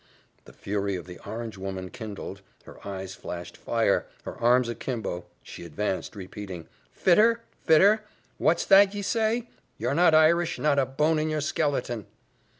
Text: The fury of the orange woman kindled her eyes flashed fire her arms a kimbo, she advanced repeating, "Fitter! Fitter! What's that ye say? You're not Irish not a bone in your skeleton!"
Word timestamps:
The 0.45 0.53
fury 0.53 0.95
of 0.95 1.05
the 1.05 1.19
orange 1.27 1.59
woman 1.59 1.91
kindled 1.91 2.41
her 2.63 2.79
eyes 2.87 3.13
flashed 3.13 3.55
fire 3.55 4.07
her 4.23 4.35
arms 4.41 4.67
a 4.67 4.73
kimbo, 4.73 5.25
she 5.43 5.63
advanced 5.63 6.15
repeating, 6.15 6.67
"Fitter! 6.91 7.41
Fitter! 7.63 8.03
What's 8.39 8.65
that 8.65 8.95
ye 8.95 9.03
say? 9.03 9.47
You're 9.77 9.93
not 9.93 10.15
Irish 10.15 10.57
not 10.57 10.79
a 10.79 10.87
bone 10.87 11.19
in 11.19 11.29
your 11.29 11.39
skeleton!" 11.39 12.07